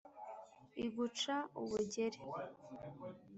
iguca 0.85 1.35
ubujyeri, 1.61 2.19